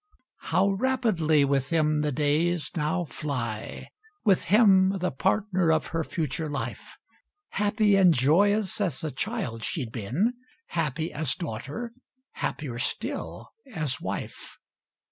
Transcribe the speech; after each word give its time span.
How 0.45 0.69
rapidly 0.71 1.45
with 1.45 1.69
him 1.69 2.01
the 2.01 2.11
days 2.11 2.71
now 2.75 3.05
fly, 3.05 3.89
With 4.25 4.45
him 4.45 4.97
the 4.97 5.11
partner 5.11 5.71
of 5.71 5.85
her 5.93 6.03
future 6.03 6.49
life; 6.49 6.97
Happy 7.49 7.95
and 7.95 8.11
joyous 8.11 8.81
as 8.81 9.03
a 9.03 9.11
child 9.11 9.63
she'd 9.63 9.91
been, 9.91 10.33
Happy 10.69 11.13
as 11.13 11.35
daughter, 11.35 11.93
happier 12.33 12.79
still 12.79 13.51
as 13.75 14.01
wife. 14.01 14.57